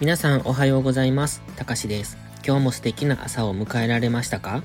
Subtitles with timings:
[0.00, 1.42] 皆さんおはようございます。
[1.56, 2.18] たかしです。
[2.46, 4.62] 今日も素敵な朝を迎えられましたか？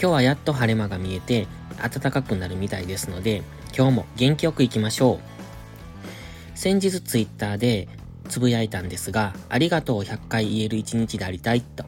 [0.00, 3.42] 今日はやっと晴れ間が見えて暖かくなるみたいですので、
[3.76, 6.56] 今日も元気よく行きましょう。
[6.56, 7.88] 先日ツイッターで
[8.28, 11.84] つぶやいたんですが、ありがとう100回言える一日でありたいと。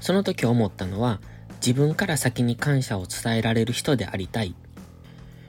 [0.00, 1.18] その時思ったのは、
[1.66, 4.54] 自分から先に感謝を伝えられる人でありたい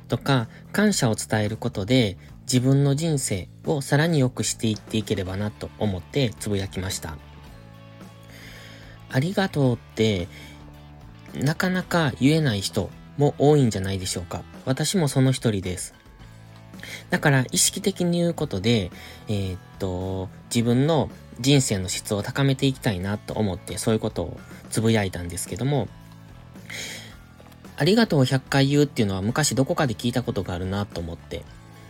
[0.08, 2.18] とか、感謝を伝えることで
[2.48, 7.18] 自分の人生をさらに良くしていっていければなと思ってつぶやきました。
[9.10, 10.30] ありがとうって、
[11.36, 14.44] なかなか言えない人も多いんじゃないでしょうか。
[14.66, 15.94] 私もその一人です。
[17.10, 18.92] だから意識的に言うことで、
[19.28, 21.10] えー、っと、自分の
[21.40, 24.40] 人生の質を高めていきたいなと思ってそういうことを
[24.70, 25.88] つぶやいたんですけども、
[27.76, 31.44] ありがとう100回言うっていうのは昔どこかで聞いたことがあるなと思って、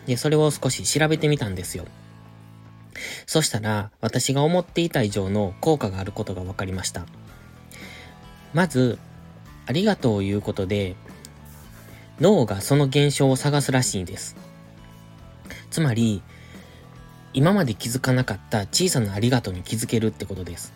[0.08, 1.86] で、それを少し調べてみたんですよ。
[3.26, 7.06] そしたら、私が思っていた以上の効果があることが分かりました。
[8.54, 8.98] まず、
[9.66, 10.96] ありがとうを言うことで、
[12.20, 14.36] 脳がその現象を探すらしいんです。
[15.70, 16.24] つまり、
[17.34, 20.74] 今まで気づかなかった小さなありがとうに気づけるってことです。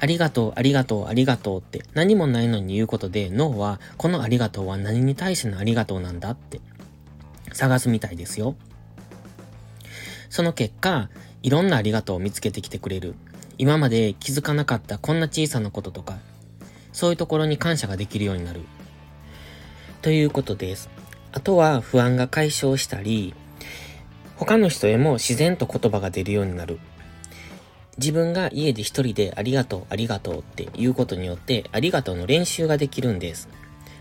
[0.00, 6.60] ありがとう、ありがとう、ありがとうって何もないのに言うことで脳はこのありがとうは何に対してのありがとうなんだって
[7.52, 8.56] 探すみたいですよ。
[10.30, 11.10] その結果、
[11.42, 13.14] いろんなありがとうを見つけてきてくれる。
[13.58, 16.18] 今まで気づかなかったこんな小さなこととか、
[16.92, 18.62] そういうところに感謝ができるようになる。
[20.00, 20.88] ということです。
[21.32, 23.34] あとは不安が解消したり、
[24.36, 26.80] 他の人へも自然と言葉が出るようになる。
[27.98, 33.48] 自分が家で一人でありがとう、ありがとうって言うことによって、ありがとうの練習ができるんです。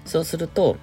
[0.05, 0.77] そうすると、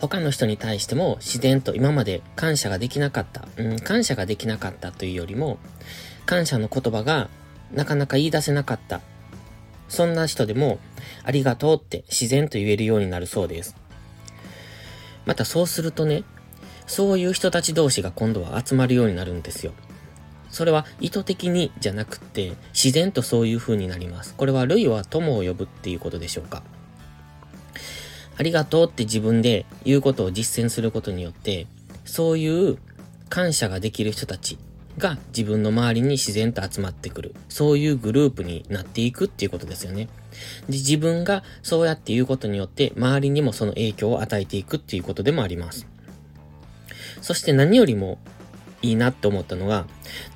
[0.00, 5.58] 他の人に対しても自然と今まで感謝ができなかった、うん、感謝ができなかったというよりも、
[6.26, 7.28] 感謝の言葉が
[7.72, 9.00] なかなか言い出せなかった。
[9.88, 10.78] そんな人でも、
[11.24, 13.76] ありがとうって自然と言えるようになるそうです。
[15.24, 16.24] またそうするとね、
[16.86, 19.72] そういう人たち同士が今度は集まるようになるんですよ。
[20.50, 24.34] それは意図的にじゃなくて、自然とそういう風になります。
[24.34, 26.62] これは類は友を呼ぶっていうことでしょうか。
[28.38, 31.66] ありがとうって自分で言うことを実践することによって、
[32.04, 32.78] そういう
[33.28, 34.58] 感謝ができる人たち
[34.98, 37.34] が自分の周りに自然と集まってくる。
[37.48, 40.08] そういうグループになっていくっていうことですよね。
[40.68, 45.86] で、自分がそうやって言うことによって周りにもその影響を与えていくっていうことでもあります。
[47.22, 48.18] そして何よりも
[48.82, 49.86] いいなって思ったのが、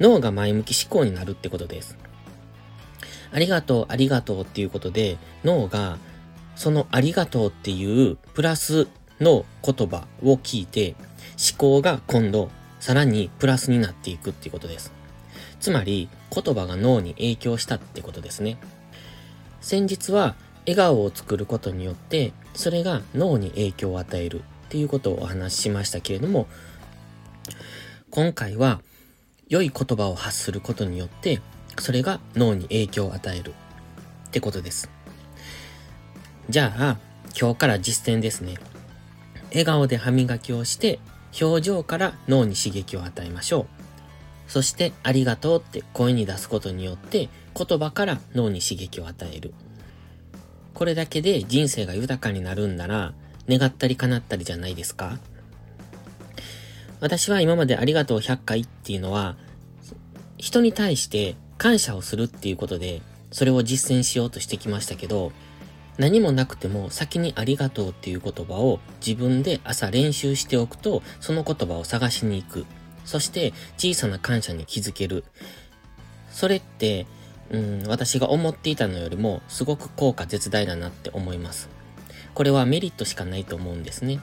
[0.01, 1.97] 脳が前向き思考になるってことです。
[3.33, 5.99] ありがとう、ありがとうっていうことで、脳が、
[6.57, 8.89] そのありがとうっていうプラス
[9.21, 10.95] の言葉を聞いて、
[11.39, 12.51] 思考が今度、
[12.81, 14.93] さらにプラスになっていくっていうことです。
[15.61, 18.59] つまり、言葉が脳に影響したってことですね。
[19.61, 20.35] 先日は、
[20.67, 26.47] 笑顔を作ることによって、それが脳に影響を与えるっていうことをお話ししましたけれども、
[28.11, 28.81] 今回は
[29.49, 31.41] 良い言葉を発することによって、
[31.79, 33.55] それが脳に影響を与える
[34.29, 34.91] ってことです。
[36.51, 36.99] じゃあ、
[37.41, 38.57] 今日から実践ですね。
[39.51, 40.99] 笑顔で歯磨きをして、
[41.41, 43.67] 表情から脳に刺激を与えましょう。
[44.51, 49.55] そして、ありがとうって声に出すことによって、言葉から脳に刺激を与える。
[50.75, 53.15] これだけで人生が豊かになるんなら、
[53.49, 55.19] 願ったり叶ったりじゃないですか？
[56.99, 59.37] 私は今までありがとう100回っていうのは、
[60.37, 65.31] 人に対して感謝をするっていうことで、それを実践しようとしてきましたけど、
[65.99, 72.67] 何もなくても先にありがとうっていう言葉を自分で朝練習しておくと、その言葉を探しに行く。
[73.05, 75.25] そして小さな感謝に気づける。
[76.31, 77.07] それって、
[77.51, 81.69] うん、私が思っていたのよりもすごく効果絶大だなって思います。
[82.35, 84.21] これはメリットしかないと思うんですね。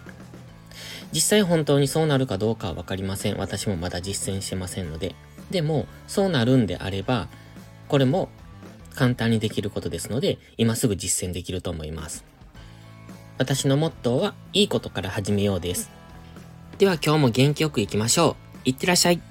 [1.12, 3.38] 実際本当にそうなるかどうかはわかりません。
[3.38, 5.16] 私もまだ実践してませんので。
[5.52, 7.30] でも、そうなるんであれば、
[7.88, 8.30] これも
[8.98, 12.26] 簡単にできることですので、今すぐ実践できると思います。
[13.38, 15.92] 私のモットーは、いいことから始めようです。
[16.80, 18.36] では今日も元気よく行きましょ
[18.66, 18.70] う。
[18.70, 19.22] いってらっしゃい。